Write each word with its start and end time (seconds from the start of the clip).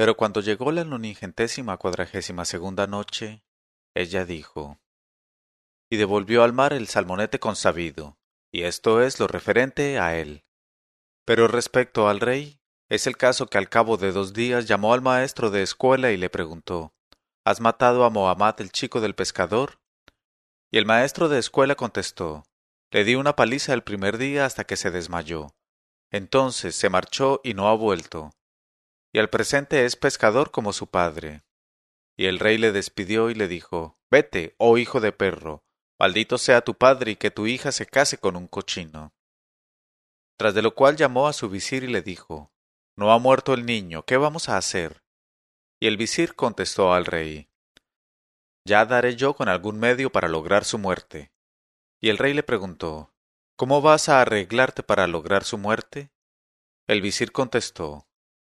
Pero 0.00 0.16
cuando 0.16 0.40
llegó 0.40 0.72
la 0.72 0.82
noningentésima 0.82 1.76
cuadragésima 1.76 2.46
segunda 2.46 2.86
noche, 2.86 3.42
ella 3.94 4.24
dijo, 4.24 4.80
y 5.90 5.98
devolvió 5.98 6.42
al 6.42 6.54
mar 6.54 6.72
el 6.72 6.88
salmonete 6.88 7.38
consabido, 7.38 8.16
y 8.50 8.62
esto 8.62 9.02
es 9.02 9.20
lo 9.20 9.26
referente 9.26 9.98
a 9.98 10.16
él. 10.16 10.46
Pero 11.26 11.48
respecto 11.48 12.08
al 12.08 12.20
rey, 12.20 12.62
es 12.88 13.06
el 13.06 13.18
caso 13.18 13.48
que 13.48 13.58
al 13.58 13.68
cabo 13.68 13.98
de 13.98 14.10
dos 14.10 14.32
días 14.32 14.66
llamó 14.66 14.94
al 14.94 15.02
maestro 15.02 15.50
de 15.50 15.62
escuela 15.62 16.12
y 16.12 16.16
le 16.16 16.30
preguntó, 16.30 16.94
¿Has 17.44 17.60
matado 17.60 18.06
a 18.06 18.08
Mohammad 18.08 18.58
el 18.62 18.72
chico 18.72 19.02
del 19.02 19.14
pescador? 19.14 19.82
Y 20.70 20.78
el 20.78 20.86
maestro 20.86 21.28
de 21.28 21.38
escuela 21.38 21.74
contestó, 21.74 22.44
le 22.90 23.04
di 23.04 23.16
una 23.16 23.36
paliza 23.36 23.74
el 23.74 23.82
primer 23.82 24.16
día 24.16 24.46
hasta 24.46 24.64
que 24.64 24.76
se 24.76 24.90
desmayó. 24.90 25.48
Entonces 26.10 26.74
se 26.74 26.88
marchó 26.88 27.42
y 27.44 27.52
no 27.52 27.68
ha 27.68 27.74
vuelto. 27.74 28.30
Y 29.12 29.18
al 29.18 29.28
presente 29.28 29.84
es 29.84 29.96
pescador 29.96 30.50
como 30.50 30.72
su 30.72 30.88
padre. 30.88 31.42
Y 32.16 32.26
el 32.26 32.38
rey 32.38 32.58
le 32.58 32.70
despidió 32.70 33.30
y 33.30 33.34
le 33.34 33.48
dijo, 33.48 33.98
Vete, 34.10 34.54
oh 34.58 34.78
hijo 34.78 35.00
de 35.00 35.12
perro, 35.12 35.64
maldito 35.98 36.38
sea 36.38 36.60
tu 36.62 36.74
padre 36.74 37.12
y 37.12 37.16
que 37.16 37.30
tu 37.30 37.46
hija 37.46 37.72
se 37.72 37.86
case 37.86 38.18
con 38.18 38.36
un 38.36 38.46
cochino. 38.46 39.14
Tras 40.36 40.54
de 40.54 40.62
lo 40.62 40.74
cual 40.74 40.96
llamó 40.96 41.28
a 41.28 41.32
su 41.32 41.48
visir 41.48 41.84
y 41.84 41.88
le 41.88 42.02
dijo, 42.02 42.52
No 42.96 43.12
ha 43.12 43.18
muerto 43.18 43.54
el 43.54 43.66
niño, 43.66 44.04
¿qué 44.04 44.16
vamos 44.16 44.48
a 44.48 44.56
hacer? 44.56 45.02
Y 45.80 45.86
el 45.86 45.96
visir 45.96 46.34
contestó 46.34 46.92
al 46.92 47.06
rey, 47.06 47.48
Ya 48.66 48.84
daré 48.84 49.16
yo 49.16 49.34
con 49.34 49.48
algún 49.48 49.78
medio 49.78 50.10
para 50.10 50.28
lograr 50.28 50.64
su 50.64 50.78
muerte. 50.78 51.32
Y 52.00 52.10
el 52.10 52.18
rey 52.18 52.34
le 52.34 52.42
preguntó, 52.42 53.14
¿Cómo 53.56 53.82
vas 53.82 54.08
a 54.08 54.20
arreglarte 54.20 54.82
para 54.82 55.06
lograr 55.06 55.44
su 55.44 55.58
muerte? 55.58 56.10
El 56.86 57.02
visir 57.02 57.32
contestó, 57.32 58.09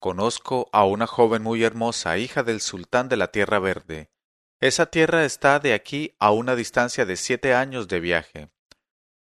Conozco 0.01 0.67
a 0.71 0.83
una 0.83 1.05
joven 1.05 1.43
muy 1.43 1.63
hermosa, 1.63 2.17
hija 2.17 2.41
del 2.41 2.59
sultán 2.59 3.07
de 3.07 3.17
la 3.17 3.27
Tierra 3.27 3.59
Verde. 3.59 4.09
Esa 4.59 4.87
tierra 4.87 5.25
está 5.25 5.59
de 5.59 5.75
aquí 5.75 6.15
a 6.17 6.31
una 6.31 6.55
distancia 6.55 7.05
de 7.05 7.15
siete 7.15 7.53
años 7.53 7.87
de 7.87 7.99
viaje. 7.99 8.49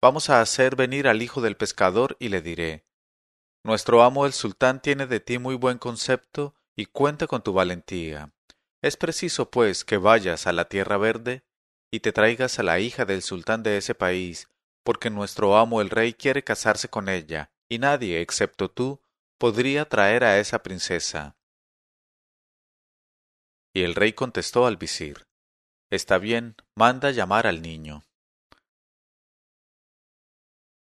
Vamos 0.03 0.30
a 0.30 0.39
hacer 0.39 0.75
venir 0.75 1.08
al 1.08 1.23
hijo 1.23 1.42
del 1.42 1.58
pescador 1.58 2.16
y 2.19 2.30
le 2.30 2.42
diré, 2.42 2.86
Nuestro 3.64 4.03
amo 4.03 4.28
el 4.28 4.34
sultán 4.34 4.80
tiene 4.80 5.08
de 5.08 5.19
ti 5.19 5.39
muy 5.39 5.56
buen 5.56 5.80
concepto 5.80 6.53
y 6.75 6.86
cuenta 6.86 7.25
con 7.25 7.41
tu 7.41 7.53
valentía. 7.53 8.31
Es 8.84 8.97
preciso, 8.97 9.50
pues, 9.50 9.84
que 9.84 9.97
vayas 9.97 10.45
a 10.45 10.53
la 10.53 10.69
Tierra 10.69 10.97
Verde 10.97 11.44
y 11.89 12.02
te 12.02 12.12
traigas 12.12 12.59
a 12.59 12.64
la 12.64 12.80
hija 12.80 13.03
del 13.06 13.23
sultán 13.23 13.64
de 13.64 13.78
ese 13.78 13.95
país, 13.95 14.47
porque 14.84 15.09
nuestro 15.09 15.58
amo 15.58 15.81
el 15.81 15.89
rey 15.89 16.14
quiere 16.14 16.44
casarse 16.44 16.88
con 16.88 17.09
ella, 17.09 17.52
y 17.67 17.80
nadie, 17.80 18.22
excepto 18.22 18.69
tú, 18.69 19.02
podría 19.38 19.85
traer 19.85 20.23
a 20.23 20.39
esa 20.39 20.63
princesa. 20.63 21.38
Y 23.73 23.83
el 23.83 23.95
rey 23.95 24.13
contestó 24.13 24.66
al 24.66 24.77
visir, 24.77 25.27
Está 25.89 26.17
bien, 26.17 26.55
manda 26.75 27.11
llamar 27.11 27.47
al 27.47 27.61
niño. 27.61 28.03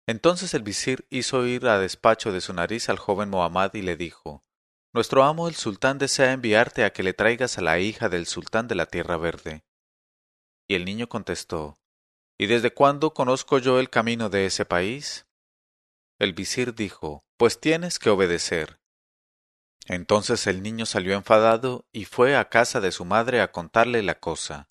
Entonces 0.07 0.55
el 0.55 0.63
visir 0.63 1.07
hizo 1.11 1.45
ir 1.47 1.67
a 1.67 1.79
despacho 1.79 2.33
de 2.33 2.41
su 2.41 2.55
nariz 2.55 2.89
al 2.89 2.99
joven 2.99 3.29
Mohammad 3.29 3.75
y 3.75 3.83
le 3.83 3.97
dijo, 3.97 4.45
Nuestro 4.95 5.25
amo 5.25 5.49
el 5.49 5.57
sultán 5.57 5.99
desea 5.99 6.33
enviarte 6.33 6.85
a 6.85 6.93
que 6.93 7.03
le 7.03 7.13
traigas 7.13 7.59
a 7.59 7.61
la 7.61 7.81
hija 7.81 8.09
del 8.09 8.27
sultán 8.27 8.69
de 8.69 8.77
la 8.77 8.87
Tierra 8.87 9.17
Verde. 9.19 9.65
Y 10.69 10.77
el 10.77 10.85
niño 10.85 11.09
contestó, 11.09 11.79
¿Y 12.39 12.47
desde 12.47 12.73
cuándo 12.73 13.13
conozco 13.13 13.59
yo 13.59 13.81
el 13.81 13.91
camino 13.91 14.31
de 14.31 14.47
ese 14.47 14.65
país? 14.65 15.27
El 16.19 16.33
visir 16.33 16.75
dijo, 16.75 17.26
Pues 17.39 17.61
tienes 17.61 17.99
que 17.99 18.09
obedecer. 18.09 18.81
Entonces 19.85 20.47
el 20.47 20.63
niño 20.63 20.87
salió 20.87 21.15
enfadado 21.15 21.87
y 21.93 22.07
fue 22.07 22.35
a 22.35 22.49
casa 22.49 22.81
de 22.81 22.93
su 22.93 23.05
madre 23.05 23.43
a 23.43 23.53
contarle 23.53 24.03
la 24.03 24.19
cosa. 24.19 24.69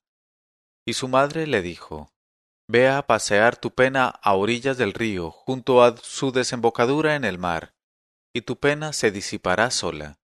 Y 0.83 0.93
su 0.93 1.07
madre 1.07 1.45
le 1.45 1.61
dijo, 1.61 2.11
Ve 2.67 2.89
a 2.89 3.05
pasear 3.05 3.55
tu 3.55 3.75
pena 3.75 4.07
a 4.07 4.33
orillas 4.33 4.77
del 4.77 4.93
río, 4.93 5.29
junto 5.29 5.83
a 5.83 5.95
su 5.97 6.31
desembocadura 6.31 7.15
en 7.15 7.23
el 7.23 7.37
mar, 7.37 7.75
y 8.33 8.41
tu 8.41 8.59
pena 8.59 8.93
se 8.93 9.11
disipará 9.11 9.69
sola. 9.69 10.19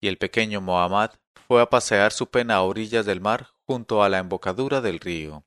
Y 0.00 0.08
el 0.08 0.18
pequeño 0.18 0.60
Mohammad 0.60 1.12
fue 1.46 1.62
a 1.62 1.70
pasear 1.70 2.12
su 2.12 2.28
pena 2.30 2.56
a 2.56 2.62
orillas 2.62 3.06
del 3.06 3.20
mar, 3.20 3.50
junto 3.64 4.02
a 4.02 4.08
la 4.08 4.18
embocadura 4.18 4.80
del 4.80 4.98
río. 4.98 5.44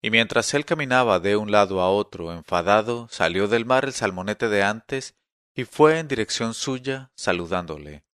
Y 0.00 0.10
mientras 0.10 0.54
él 0.54 0.64
caminaba 0.64 1.18
de 1.18 1.36
un 1.36 1.50
lado 1.50 1.80
a 1.80 1.90
otro 1.90 2.32
enfadado, 2.32 3.08
salió 3.10 3.48
del 3.48 3.66
mar 3.66 3.84
el 3.84 3.92
salmonete 3.92 4.48
de 4.48 4.62
antes 4.62 5.16
y 5.54 5.64
fue 5.64 5.98
en 5.98 6.06
dirección 6.06 6.54
suya, 6.54 7.10
saludándole. 7.16 8.04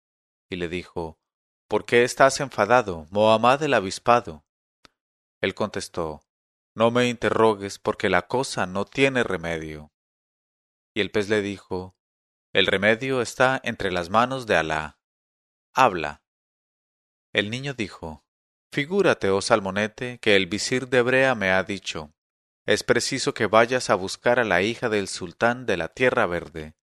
Y 0.48 0.56
le 0.56 0.68
dijo, 0.68 1.18
¿Por 1.68 1.84
qué 1.84 2.04
estás 2.04 2.40
enfadado, 2.40 3.06
Mohammad 3.10 3.62
el 3.62 3.74
avispado? 3.74 4.46
Él 5.42 5.54
contestó, 5.54 6.22
No 6.74 6.90
me 6.90 7.08
interrogues, 7.08 7.78
porque 7.78 8.08
la 8.08 8.26
cosa 8.28 8.64
no 8.66 8.86
tiene 8.86 9.22
remedio. 9.24 9.92
Y 10.94 11.00
el 11.00 11.10
pez 11.10 11.28
le 11.28 11.42
dijo, 11.42 11.96
El 12.54 12.66
remedio 12.66 13.20
está 13.20 13.60
entre 13.62 13.92
las 13.92 14.08
manos 14.08 14.46
de 14.46 14.56
Alá. 14.56 14.98
Habla. 15.74 16.22
El 17.34 17.50
niño 17.50 17.74
dijo, 17.74 18.23
Figúrate, 18.74 19.30
oh 19.30 19.40
salmonete, 19.40 20.18
que 20.18 20.34
el 20.34 20.48
visir 20.48 20.88
de 20.88 21.00
Brea 21.00 21.36
me 21.36 21.52
ha 21.52 21.62
dicho, 21.62 22.12
es 22.66 22.82
preciso 22.82 23.32
que 23.32 23.46
vayas 23.46 23.88
a 23.88 23.94
buscar 23.94 24.40
a 24.40 24.44
la 24.44 24.62
hija 24.62 24.88
del 24.88 25.06
sultán 25.06 25.64
de 25.64 25.76
la 25.76 25.90
Tierra 25.90 26.26
Verde. 26.26 26.74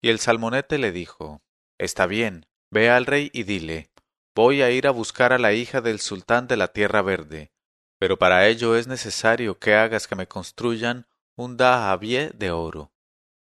Y 0.00 0.10
el 0.10 0.20
salmonete 0.20 0.78
le 0.78 0.92
dijo, 0.92 1.42
Está 1.78 2.06
bien, 2.06 2.46
ve 2.70 2.90
al 2.90 3.06
rey 3.06 3.28
y 3.32 3.42
dile, 3.42 3.90
voy 4.36 4.62
a 4.62 4.70
ir 4.70 4.86
a 4.86 4.92
buscar 4.92 5.32
a 5.32 5.38
la 5.38 5.52
hija 5.52 5.80
del 5.80 5.98
sultán 5.98 6.46
de 6.46 6.58
la 6.58 6.68
Tierra 6.68 7.02
Verde, 7.02 7.50
pero 7.98 8.16
para 8.16 8.46
ello 8.46 8.76
es 8.76 8.86
necesario 8.86 9.58
que 9.58 9.74
hagas 9.74 10.06
que 10.06 10.14
me 10.14 10.28
construyan 10.28 11.08
un 11.34 11.56
dahabie 11.56 12.30
de 12.30 12.52
oro, 12.52 12.92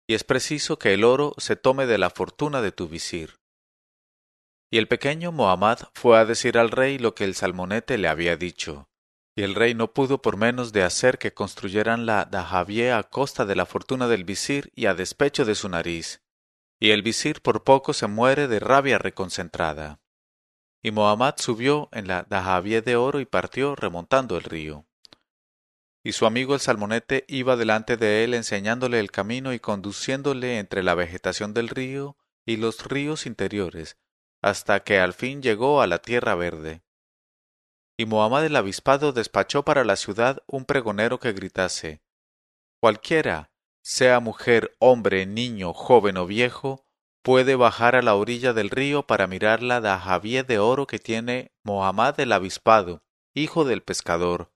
y 0.09 0.15
es 0.15 0.25
preciso 0.25 0.79
que 0.79 0.95
el 0.95 1.05
oro 1.05 1.35
se 1.37 1.57
tome 1.57 1.85
de 1.85 1.99
la 1.99 2.09
fortuna 2.09 2.63
de 2.63 2.73
tu 2.73 2.89
visir. 2.89 3.44
Y 4.75 4.79
el 4.79 4.89
pequeño 4.89 5.31
Mohammad 5.31 5.79
fue 5.93 6.19
a 6.19 6.25
decir 6.25 6.59
al 6.59 6.73
rey 6.73 6.99
lo 6.99 7.15
que 7.15 7.23
el 7.23 7.37
salmonete 7.37 7.97
le 7.97 8.09
había 8.09 8.37
dicho. 8.37 8.89
Y 9.37 9.43
el 9.43 9.55
rey 9.55 9.73
no 9.73 9.93
pudo 9.93 10.21
por 10.21 10.37
menos 10.37 10.73
de 10.73 10.83
hacer 10.83 11.19
que 11.19 11.33
construyeran 11.33 12.07
la 12.07 12.25
dahabie 12.25 12.91
a 12.91 13.05
costa 13.05 13.45
de 13.45 13.55
la 13.55 13.67
fortuna 13.67 14.09
del 14.09 14.25
visir 14.25 14.73
y 14.75 14.87
a 14.87 14.95
despecho 14.95 15.45
de 15.45 15.55
su 15.55 15.69
nariz. 15.69 16.23
Y 16.81 16.91
el 16.91 17.03
visir 17.03 17.41
por 17.41 17.63
poco 17.63 17.93
se 17.93 18.09
muere 18.09 18.49
de 18.49 18.59
rabia 18.59 18.99
reconcentrada. 18.99 20.01
Y 20.83 20.91
Mohammad 20.91 21.35
subió 21.37 21.89
en 21.93 22.09
la 22.09 22.25
dahabie 22.25 22.83
de 22.83 22.97
oro 22.97 23.21
y 23.21 23.27
partió 23.27 23.77
remontando 23.77 24.37
el 24.37 24.43
río. 24.43 24.87
Y 26.03 26.15
su 26.15 26.27
amigo 26.27 26.53
el 26.53 26.61
salmonete 26.61 27.25
iba 27.29 27.55
delante 27.55 27.97
de 27.97 28.25
él 28.25 28.35
enseñándole 28.35 28.99
el 28.99 29.13
camino 29.13 29.53
y 29.53 29.61
conduciéndole 29.61 30.59
entre 30.59 30.83
la 30.83 30.97
vegetación 30.97 31.55
del 31.55 31.69
río 31.69 32.17
y 32.45 32.57
los 32.57 32.85
ríos 32.85 33.27
interiores, 33.27 33.97
hasta 34.45 34.81
que 34.81 35.01
al 35.01 35.15
fin 35.15 35.41
llegó 35.41 35.81
a 35.81 35.87
la 35.87 36.01
tierra 36.01 36.35
verde. 36.35 36.83
Y 37.97 38.05
Mohammad 38.05 38.45
el 38.45 38.57
avispado 38.57 39.15
despachó 39.15 39.65
para 39.65 39.85
la 39.85 39.97
ciudad 39.97 40.43
un 40.47 40.67
pregonero 40.67 41.19
que 41.19 41.33
gritase 41.33 42.03
Cualquiera, 42.79 43.51
sea 43.83 44.21
mujer, 44.21 44.77
hombre, 44.81 45.25
niño, 45.25 45.73
joven 45.73 46.19
o 46.19 46.27
viejo, 46.27 46.85
puede 47.23 47.57
bajar 47.57 47.97
a 47.97 48.03
la 48.03 48.17
orilla 48.17 48.53
del 48.53 48.69
río 48.69 49.07
para 49.07 49.27
mirar 49.27 49.63
la 49.63 49.81
dahabie 49.81 50.43
de 50.43 50.59
oro 50.59 50.87
que 50.87 50.99
tiene 50.99 51.55
Mohammad 51.63 52.21
el 52.21 52.31
avispado, 52.31 53.03
hijo 53.33 53.65
del 53.65 53.83
pescador. 53.83 54.53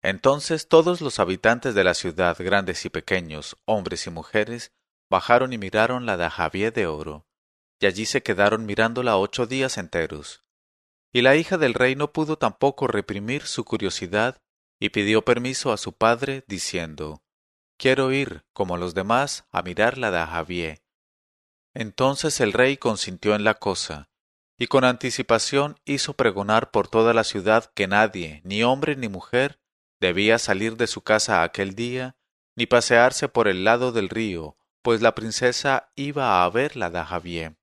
Entonces 0.00 0.68
todos 0.68 1.00
los 1.00 1.18
habitantes 1.18 1.74
de 1.74 1.82
la 1.82 1.94
ciudad, 1.94 2.36
grandes 2.38 2.84
y 2.84 2.88
pequeños, 2.88 3.56
hombres 3.64 4.06
y 4.06 4.10
mujeres, 4.10 4.70
bajaron 5.10 5.52
y 5.52 5.58
miraron 5.58 6.06
la 6.06 6.16
dahabie 6.16 6.70
de 6.70 6.86
oro 6.86 7.27
y 7.80 7.86
allí 7.86 8.06
se 8.06 8.22
quedaron 8.22 8.66
mirándola 8.66 9.16
ocho 9.16 9.46
días 9.46 9.78
enteros. 9.78 10.44
Y 11.12 11.22
la 11.22 11.36
hija 11.36 11.58
del 11.58 11.74
rey 11.74 11.96
no 11.96 12.12
pudo 12.12 12.36
tampoco 12.36 12.86
reprimir 12.86 13.42
su 13.42 13.64
curiosidad 13.64 14.42
y 14.78 14.90
pidió 14.90 15.24
permiso 15.24 15.72
a 15.72 15.76
su 15.76 15.92
padre, 15.92 16.44
diciendo 16.46 17.22
Quiero 17.78 18.12
ir, 18.12 18.44
como 18.52 18.76
los 18.76 18.94
demás, 18.94 19.46
a 19.50 19.62
mirar 19.62 19.98
la 19.98 20.26
Javier. 20.26 20.82
Entonces 21.74 22.40
el 22.40 22.52
rey 22.52 22.76
consintió 22.76 23.34
en 23.34 23.44
la 23.44 23.54
cosa, 23.54 24.10
y 24.58 24.66
con 24.66 24.84
anticipación 24.84 25.78
hizo 25.84 26.14
pregonar 26.14 26.72
por 26.72 26.88
toda 26.88 27.14
la 27.14 27.22
ciudad 27.22 27.70
que 27.74 27.86
nadie, 27.86 28.40
ni 28.44 28.64
hombre 28.64 28.96
ni 28.96 29.08
mujer, 29.08 29.60
debía 30.00 30.38
salir 30.38 30.76
de 30.76 30.88
su 30.88 31.02
casa 31.02 31.44
aquel 31.44 31.74
día, 31.74 32.16
ni 32.56 32.66
pasearse 32.66 33.28
por 33.28 33.46
el 33.46 33.62
lado 33.62 33.92
del 33.92 34.08
río, 34.08 34.56
pues 34.82 35.00
la 35.00 35.14
princesa 35.14 35.92
iba 35.94 36.44
a 36.44 36.50
ver 36.50 36.76
la 36.76 36.90
Javier. 37.04 37.56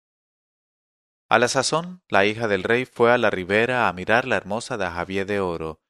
A 1.27 1.39
la 1.39 1.47
sazón, 1.47 2.03
la 2.07 2.25
hija 2.25 2.47
del 2.47 2.63
rey 2.63 2.85
fue 2.85 3.11
a 3.11 3.17
la 3.17 3.31
ribera 3.31 3.87
a 3.87 3.93
mirar 3.93 4.27
la 4.27 4.35
hermosa 4.35 4.77
Dahabie 4.77 5.25
de 5.25 5.39
oro, 5.39 5.81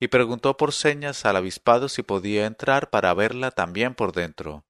y 0.00 0.08
preguntó 0.08 0.56
por 0.56 0.72
señas 0.72 1.26
al 1.26 1.36
avispado 1.36 1.90
si 1.90 2.02
podía 2.02 2.46
entrar 2.46 2.88
para 2.88 3.12
verla 3.12 3.50
también 3.50 3.94
por 3.94 4.12
dentro. 4.12 4.64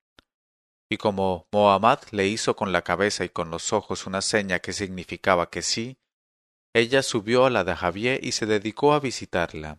y 0.93 0.97
como 0.97 1.47
Mohammad 1.53 2.01
le 2.11 2.27
hizo 2.27 2.57
con 2.57 2.73
la 2.73 2.83
cabeza 2.83 3.25
y 3.25 3.29
con 3.29 3.49
los 3.49 3.73
ojos 3.73 4.09
una 4.09 4.23
seña 4.23 4.59
que 4.59 4.73
significaba 4.73 5.49
que 5.49 5.62
sí, 5.62 6.01
ella 6.75 7.05
subió 7.05 7.47
a 7.47 7.51
la 7.51 7.63
de 7.63 8.19
y 8.21 8.33
se 8.33 8.47
dedicó 8.47 8.93
a 8.93 8.99
visitarla. 8.99 9.79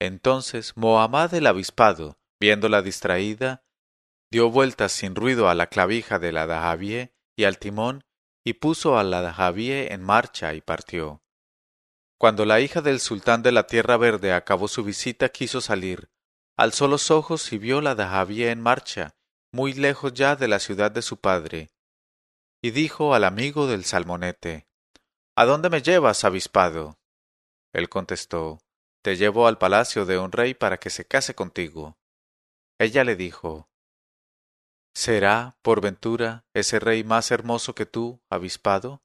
Entonces 0.00 0.74
Mohammad 0.74 1.34
el 1.34 1.46
avispado, 1.46 2.18
viéndola 2.40 2.80
distraída, 2.80 3.66
dio 4.30 4.50
vueltas 4.50 4.92
sin 4.92 5.14
ruido 5.14 5.50
a 5.50 5.54
la 5.54 5.66
clavija 5.66 6.18
de 6.18 6.32
la 6.32 6.46
Dajavier 6.46 7.14
y 7.36 7.44
al 7.44 7.58
timón 7.58 8.05
y 8.46 8.52
puso 8.52 8.96
a 8.96 9.02
la 9.02 9.22
Dajavier 9.22 9.90
en 9.90 10.04
marcha 10.04 10.54
y 10.54 10.60
partió. 10.60 11.20
Cuando 12.16 12.44
la 12.44 12.60
hija 12.60 12.80
del 12.80 13.00
sultán 13.00 13.42
de 13.42 13.50
la 13.50 13.66
Tierra 13.66 13.96
Verde 13.96 14.32
acabó 14.32 14.68
su 14.68 14.84
visita 14.84 15.30
quiso 15.30 15.60
salir, 15.60 16.10
alzó 16.56 16.86
los 16.86 17.10
ojos 17.10 17.52
y 17.52 17.58
vio 17.58 17.80
la 17.80 17.96
Dajavier 17.96 18.50
en 18.50 18.60
marcha 18.60 19.16
muy 19.50 19.72
lejos 19.72 20.14
ya 20.14 20.36
de 20.36 20.46
la 20.46 20.60
ciudad 20.60 20.92
de 20.92 21.02
su 21.02 21.16
padre, 21.16 21.70
y 22.62 22.70
dijo 22.70 23.14
al 23.14 23.24
amigo 23.24 23.66
del 23.66 23.84
salmonete 23.84 24.68
¿A 25.34 25.44
dónde 25.44 25.68
me 25.68 25.82
llevas, 25.82 26.22
avispado? 26.22 27.00
Él 27.72 27.88
contestó 27.88 28.60
Te 29.02 29.16
llevo 29.16 29.48
al 29.48 29.58
palacio 29.58 30.06
de 30.06 30.18
un 30.18 30.30
rey 30.30 30.54
para 30.54 30.78
que 30.78 30.90
se 30.90 31.04
case 31.04 31.34
contigo. 31.34 31.98
Ella 32.78 33.02
le 33.02 33.16
dijo 33.16 33.68
¿Será, 34.96 35.58
por 35.60 35.82
ventura, 35.82 36.46
ese 36.54 36.78
rey 36.78 37.04
más 37.04 37.30
hermoso 37.30 37.74
que 37.74 37.84
tú, 37.84 38.22
avispado? 38.30 39.02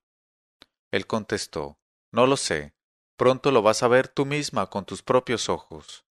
Él 0.89 1.05
contestó 1.05 1.81
No 2.13 2.27
lo 2.27 2.37
sé, 2.37 2.73
pronto 3.17 3.51
lo 3.51 3.61
vas 3.61 3.83
a 3.83 3.89
ver 3.89 4.07
tú 4.07 4.25
misma 4.25 4.69
con 4.69 4.85
tus 4.85 5.03
propios 5.03 5.49
ojos. 5.49 6.05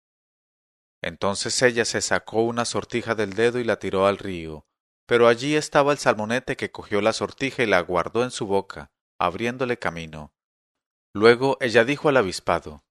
Entonces 1.04 1.62
ella 1.62 1.86
se 1.86 2.02
sacó 2.02 2.42
una 2.42 2.66
sortija 2.66 3.14
del 3.14 3.34
dedo 3.34 3.60
y 3.60 3.64
la 3.66 3.78
tiró 3.78 4.08
al 4.08 4.18
río, 4.18 4.66
pero 5.06 5.28
allí 5.28 5.56
estaba 5.56 5.92
el 5.92 6.00
salmonete 6.00 6.58
que 6.58 6.72
cogió 6.72 7.00
la 7.00 7.14
sortija 7.14 7.62
y 7.62 7.68
la 7.68 7.80
guardó 7.82 8.24
en 8.24 8.32
su 8.32 8.48
boca, 8.48 8.92
abriéndole 9.20 9.78
camino. 9.78 10.34
Luego 11.14 11.60
ella 11.62 11.86
dijo 11.86 12.10
al 12.10 12.18
avispado 12.18 12.84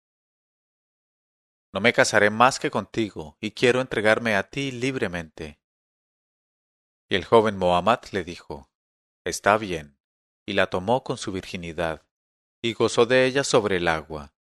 No 1.74 1.80
me 1.80 1.92
casaré 1.92 2.30
más 2.30 2.60
que 2.60 2.70
contigo, 2.70 3.36
y 3.40 3.50
quiero 3.50 3.80
entregarme 3.80 4.36
a 4.36 4.48
ti 4.48 4.70
libremente. 4.70 5.58
Y 7.08 7.14
el 7.14 7.24
joven 7.24 7.56
Mohammad 7.56 8.00
le 8.12 8.24
dijo 8.24 8.70
Está 9.24 9.58
bien, 9.58 9.98
y 10.44 10.54
la 10.54 10.68
tomó 10.68 11.04
con 11.04 11.18
su 11.18 11.32
virginidad, 11.32 12.02
y 12.62 12.72
gozó 12.72 13.06
de 13.06 13.26
ella 13.26 13.44
sobre 13.44 13.76
el 13.76 13.88
agua. 13.88 14.34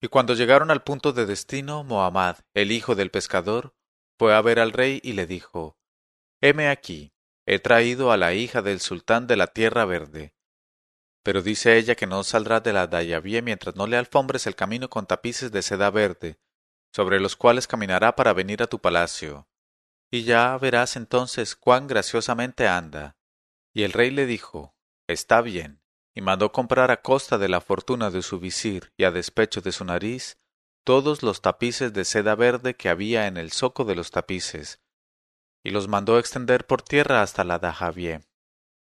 Y 0.00 0.08
cuando 0.08 0.34
llegaron 0.34 0.70
al 0.70 0.84
punto 0.84 1.12
de 1.12 1.26
destino, 1.26 1.82
Mohammad, 1.84 2.36
el 2.54 2.70
hijo 2.70 2.94
del 2.94 3.10
pescador, 3.10 3.74
fue 4.18 4.34
a 4.34 4.40
ver 4.40 4.60
al 4.60 4.72
rey 4.72 5.00
y 5.02 5.12
le 5.12 5.26
dijo 5.26 5.78
Heme 6.40 6.68
aquí, 6.68 7.12
he 7.46 7.58
traído 7.58 8.12
a 8.12 8.16
la 8.16 8.34
hija 8.34 8.62
del 8.62 8.80
sultán 8.80 9.26
de 9.26 9.36
la 9.36 9.48
tierra 9.48 9.84
verde. 9.84 10.34
Pero 11.24 11.42
dice 11.42 11.78
ella 11.78 11.94
que 11.94 12.06
no 12.06 12.22
saldrá 12.22 12.60
de 12.60 12.72
la 12.72 12.86
Dayavie 12.86 13.42
mientras 13.42 13.74
no 13.74 13.86
le 13.86 13.96
alfombres 13.96 14.46
el 14.46 14.54
camino 14.54 14.88
con 14.88 15.06
tapices 15.06 15.50
de 15.50 15.62
seda 15.62 15.90
verde, 15.90 16.38
sobre 16.92 17.20
los 17.20 17.36
cuales 17.36 17.66
caminará 17.66 18.14
para 18.14 18.32
venir 18.32 18.62
a 18.62 18.66
tu 18.66 18.80
palacio. 18.80 19.47
Y 20.10 20.24
ya 20.24 20.56
verás 20.58 20.96
entonces 20.96 21.54
cuán 21.56 21.86
graciosamente 21.86 22.66
anda. 22.66 23.16
Y 23.74 23.82
el 23.82 23.92
rey 23.92 24.10
le 24.10 24.26
dijo 24.26 24.74
Está 25.06 25.40
bien 25.40 25.82
y 26.14 26.20
mandó 26.20 26.50
comprar 26.50 26.90
a 26.90 27.00
costa 27.00 27.38
de 27.38 27.48
la 27.48 27.60
fortuna 27.60 28.10
de 28.10 28.22
su 28.22 28.40
visir 28.40 28.92
y 28.96 29.04
a 29.04 29.12
despecho 29.12 29.60
de 29.60 29.70
su 29.70 29.84
nariz 29.84 30.36
todos 30.82 31.22
los 31.22 31.42
tapices 31.42 31.92
de 31.92 32.04
seda 32.04 32.34
verde 32.34 32.74
que 32.74 32.88
había 32.88 33.26
en 33.26 33.36
el 33.36 33.52
zoco 33.52 33.84
de 33.84 33.94
los 33.94 34.10
tapices, 34.10 34.80
y 35.62 35.70
los 35.70 35.86
mandó 35.86 36.18
extender 36.18 36.66
por 36.66 36.82
tierra 36.82 37.22
hasta 37.22 37.44
la 37.44 37.58
Dajavie. 37.58 38.22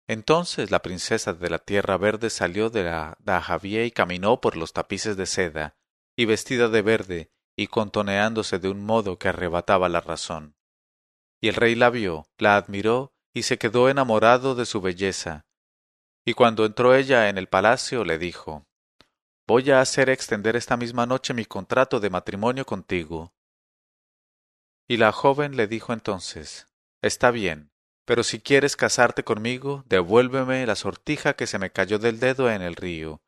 Entonces 0.07 0.71
la 0.71 0.83
princesa 0.83 1.33
de 1.33 1.49
la 1.49 1.59
tierra 1.59 1.97
verde 1.97 2.31
salió 2.31 2.71
de 2.71 2.85
la 2.85 3.17
Dajavie 3.19 3.87
y 3.87 3.91
caminó 3.91 4.41
por 4.41 4.57
los 4.57 4.73
tapices 4.73 5.17
de 5.17 5.27
seda, 5.27 5.77
y 6.17 6.27
vestida 6.27 6.69
de 6.69 6.83
verde, 6.83 7.31
y 7.57 7.69
contoneándose 7.69 8.59
de 8.59 8.69
un 8.69 8.85
modo 8.85 9.19
que 9.19 9.31
arrebataba 9.31 9.89
la 9.89 10.01
razón. 10.01 10.56
Y 11.41 11.49
el 11.49 11.55
rey 11.55 11.75
la 11.75 11.91
vio, 11.91 12.27
la 12.39 12.57
admiró, 12.57 13.13
y 13.35 13.43
se 13.43 13.59
quedó 13.59 13.89
enamorado 13.89 14.55
de 14.55 14.65
su 14.65 14.81
belleza, 14.81 15.47
y 16.29 16.35
cuando 16.35 16.65
entró 16.65 16.95
ella 16.95 17.29
en 17.29 17.39
el 17.39 17.47
palacio 17.47 18.05
le 18.05 18.19
dijo 18.19 18.67
Voy 19.47 19.71
a 19.71 19.81
hacer 19.81 20.11
extender 20.11 20.57
esta 20.57 20.77
misma 20.77 21.07
noche 21.07 21.33
mi 21.33 21.45
contrato 21.45 22.01
de 22.01 22.11
matrimonio 22.11 22.67
contigo. 22.67 23.33
Y 24.89 24.97
la 24.97 25.13
joven 25.13 25.57
le 25.57 25.69
dijo 25.69 25.93
entonces 25.93 26.67
Está 27.01 27.31
bien, 27.31 27.71
pero 28.05 28.25
si 28.25 28.41
quieres 28.41 28.75
casarte 28.75 29.23
conmigo, 29.23 29.85
devuélveme 29.87 30.67
la 30.67 30.75
sortija 30.75 31.35
que 31.35 31.47
se 31.47 31.61
me 31.61 31.71
cayó 31.71 32.01
del 32.01 32.19
dedo 32.19 32.51
en 32.51 32.61
el 32.61 32.75
río, 32.75 33.21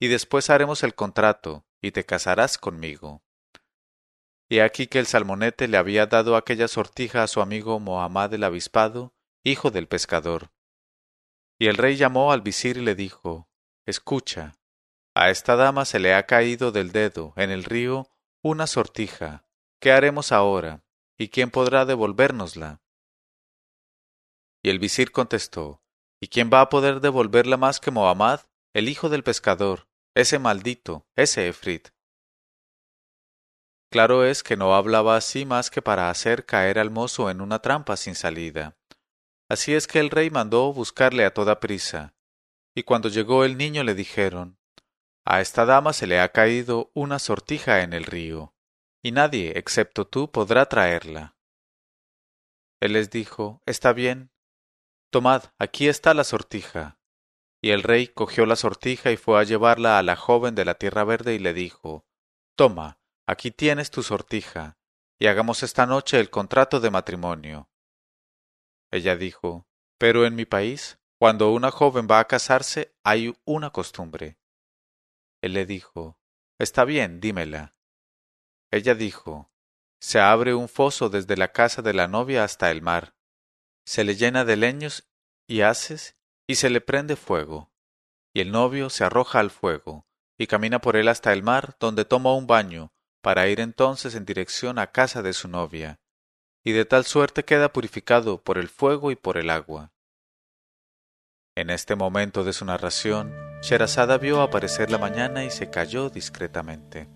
y 0.00 0.08
después 0.08 0.50
haremos 0.50 0.82
el 0.82 0.96
contrato, 0.96 1.64
y 1.80 1.92
te 1.92 2.04
casarás 2.04 2.58
conmigo. 2.58 3.22
Y 4.48 4.58
aquí 4.58 4.86
que 4.86 4.98
el 4.98 5.06
salmonete 5.06 5.68
le 5.68 5.76
había 5.76 6.06
dado 6.06 6.36
aquella 6.36 6.68
sortija 6.68 7.22
a 7.22 7.26
su 7.26 7.40
amigo 7.40 7.80
Mohammad 7.80 8.34
el 8.34 8.44
avispado, 8.44 9.14
hijo 9.44 9.70
del 9.70 9.88
pescador. 9.88 10.50
Y 11.58 11.68
el 11.68 11.76
rey 11.76 11.96
llamó 11.96 12.32
al 12.32 12.42
visir 12.42 12.76
y 12.76 12.82
le 12.82 12.94
dijo 12.94 13.48
Escucha, 13.86 14.54
a 15.14 15.30
esta 15.30 15.56
dama 15.56 15.84
se 15.84 15.98
le 15.98 16.14
ha 16.14 16.26
caído 16.26 16.72
del 16.72 16.92
dedo 16.92 17.34
en 17.36 17.50
el 17.50 17.64
río 17.64 18.08
una 18.42 18.66
sortija. 18.66 19.44
¿Qué 19.80 19.92
haremos 19.92 20.32
ahora? 20.32 20.84
¿Y 21.18 21.28
quién 21.28 21.50
podrá 21.50 21.84
devolvérnosla? 21.84 22.80
Y 24.62 24.70
el 24.70 24.78
visir 24.78 25.12
contestó 25.12 25.82
¿Y 26.22 26.28
quién 26.28 26.50
va 26.52 26.60
a 26.60 26.68
poder 26.68 27.00
devolverla 27.00 27.56
más 27.56 27.80
que 27.80 27.90
Mohammad, 27.90 28.42
el 28.74 28.88
hijo 28.88 29.08
del 29.08 29.24
pescador, 29.24 29.88
ese 30.14 30.38
maldito, 30.38 31.04
ese 31.16 31.48
Efrit? 31.48 31.88
Claro 33.92 34.24
es 34.24 34.42
que 34.42 34.56
no 34.56 34.74
hablaba 34.74 35.16
así 35.16 35.44
más 35.44 35.70
que 35.70 35.82
para 35.82 36.08
hacer 36.08 36.46
caer 36.46 36.78
al 36.78 36.90
mozo 36.90 37.28
en 37.28 37.42
una 37.42 37.58
trampa 37.58 37.98
sin 37.98 38.14
salida. 38.14 38.74
Así 39.50 39.74
es 39.74 39.86
que 39.86 40.00
el 40.00 40.08
rey 40.08 40.30
mandó 40.30 40.72
buscarle 40.72 41.26
a 41.26 41.34
toda 41.34 41.60
prisa. 41.60 42.14
Y 42.74 42.84
cuando 42.84 43.10
llegó 43.10 43.44
el 43.44 43.58
niño 43.58 43.84
le 43.84 43.94
dijeron 43.94 44.58
A 45.26 45.42
esta 45.42 45.66
dama 45.66 45.92
se 45.92 46.06
le 46.06 46.20
ha 46.20 46.32
caído 46.32 46.90
una 46.94 47.18
sortija 47.18 47.82
en 47.82 47.92
el 47.92 48.04
río, 48.04 48.54
y 49.02 49.12
nadie, 49.12 49.58
excepto 49.58 50.06
tú, 50.06 50.30
podrá 50.30 50.64
traerla. 50.70 51.36
Él 52.80 52.94
les 52.94 53.10
dijo 53.10 53.60
Está 53.66 53.92
bien. 53.92 54.30
Tomad, 55.10 55.44
aquí 55.58 55.88
está 55.88 56.14
la 56.14 56.24
sortija. 56.24 56.98
Y 57.60 57.72
el 57.72 57.82
rey 57.82 58.06
cogió 58.08 58.46
la 58.46 58.56
sortija 58.56 59.10
y 59.10 59.18
fue 59.18 59.38
a 59.38 59.42
llevarla 59.42 59.98
a 59.98 60.02
la 60.02 60.16
joven 60.16 60.54
de 60.54 60.64
la 60.64 60.76
tierra 60.76 61.04
verde 61.04 61.34
y 61.34 61.38
le 61.38 61.52
dijo 61.52 62.06
Toma, 62.56 63.01
aquí 63.26 63.50
tienes 63.50 63.90
tu 63.90 64.02
sortija, 64.02 64.78
y 65.18 65.26
hagamos 65.26 65.62
esta 65.62 65.86
noche 65.86 66.18
el 66.18 66.30
contrato 66.30 66.80
de 66.80 66.90
matrimonio. 66.90 67.70
Ella 68.90 69.16
dijo, 69.16 69.66
Pero 69.98 70.26
en 70.26 70.34
mi 70.34 70.44
país, 70.44 70.98
cuando 71.18 71.52
una 71.52 71.70
joven 71.70 72.08
va 72.10 72.18
a 72.18 72.26
casarse, 72.26 72.94
hay 73.04 73.34
una 73.44 73.70
costumbre. 73.70 74.38
Él 75.40 75.54
le 75.54 75.66
dijo, 75.66 76.18
Está 76.58 76.84
bien, 76.84 77.20
dímela. 77.20 77.76
Ella 78.70 78.94
dijo, 78.94 79.52
Se 80.00 80.20
abre 80.20 80.54
un 80.54 80.68
foso 80.68 81.08
desde 81.08 81.36
la 81.36 81.52
casa 81.52 81.82
de 81.82 81.94
la 81.94 82.08
novia 82.08 82.44
hasta 82.44 82.70
el 82.70 82.82
mar. 82.82 83.14
Se 83.86 84.04
le 84.04 84.16
llena 84.16 84.44
de 84.44 84.56
leños 84.56 85.08
y 85.46 85.62
haces, 85.62 86.16
y 86.46 86.56
se 86.56 86.70
le 86.70 86.80
prende 86.80 87.16
fuego. 87.16 87.72
Y 88.34 88.40
el 88.40 88.50
novio 88.50 88.90
se 88.90 89.04
arroja 89.04 89.40
al 89.40 89.50
fuego, 89.50 90.06
y 90.38 90.46
camina 90.46 90.80
por 90.80 90.96
él 90.96 91.08
hasta 91.08 91.32
el 91.32 91.42
mar, 91.42 91.76
donde 91.78 92.04
toma 92.04 92.34
un 92.34 92.46
baño, 92.46 92.92
para 93.22 93.48
ir 93.48 93.60
entonces 93.60 94.14
en 94.14 94.26
dirección 94.26 94.78
a 94.78 94.88
casa 94.88 95.22
de 95.22 95.32
su 95.32 95.48
novia 95.48 96.00
y 96.64 96.72
de 96.72 96.84
tal 96.84 97.04
suerte 97.04 97.44
queda 97.44 97.72
purificado 97.72 98.42
por 98.42 98.58
el 98.58 98.68
fuego 98.68 99.10
y 99.10 99.16
por 99.16 99.38
el 99.38 99.48
agua. 99.48 99.92
En 101.54 101.70
este 101.70 101.96
momento 101.96 102.44
de 102.44 102.52
su 102.52 102.64
narración, 102.64 103.32
Sherazada 103.62 104.18
vio 104.18 104.40
aparecer 104.42 104.90
la 104.90 104.98
mañana 104.98 105.44
y 105.44 105.50
se 105.50 105.70
calló 105.70 106.10
discretamente. 106.10 107.08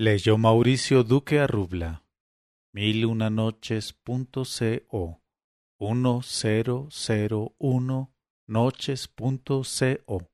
Leyó 0.00 0.38
Mauricio 0.38 1.02
Duque 1.02 1.40
Arrubla. 1.40 2.04
Mil 2.72 3.04
una 3.04 3.30
noches 3.30 3.92
co 4.86 5.20
uno 5.80 6.20
cero 6.22 6.86
cero 6.88 7.56
uno 7.58 8.14
noches 8.46 9.08
co 9.08 10.28